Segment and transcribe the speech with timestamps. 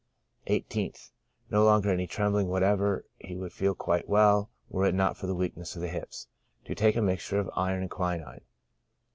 [0.47, 1.11] 1 8th.—
[1.51, 5.35] No longer any trembling whatever; he would feel quite well, were it not for the
[5.35, 6.27] weakness of the hips.
[6.65, 8.41] To take a mixture of iron and quinine.